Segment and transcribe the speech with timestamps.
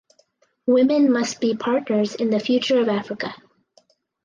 [0.65, 3.35] Women must be partners in the future of Africa.